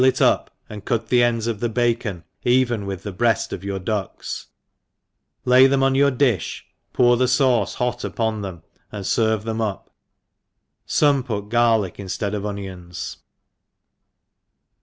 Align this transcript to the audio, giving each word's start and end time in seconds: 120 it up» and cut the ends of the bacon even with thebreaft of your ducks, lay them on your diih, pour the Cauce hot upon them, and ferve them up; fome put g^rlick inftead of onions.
120 0.01 0.17
it 0.27 0.31
up» 0.33 0.49
and 0.67 0.83
cut 0.83 1.09
the 1.09 1.21
ends 1.21 1.45
of 1.45 1.59
the 1.59 1.69
bacon 1.69 2.23
even 2.43 2.87
with 2.87 3.03
thebreaft 3.03 3.53
of 3.53 3.63
your 3.63 3.77
ducks, 3.77 4.47
lay 5.45 5.67
them 5.67 5.83
on 5.83 5.93
your 5.93 6.09
diih, 6.09 6.63
pour 6.91 7.15
the 7.17 7.27
Cauce 7.27 7.75
hot 7.75 8.03
upon 8.03 8.41
them, 8.41 8.63
and 8.91 9.05
ferve 9.05 9.43
them 9.43 9.61
up; 9.61 9.91
fome 10.87 11.23
put 11.23 11.49
g^rlick 11.49 11.97
inftead 11.97 12.33
of 12.33 12.47
onions. 12.47 13.17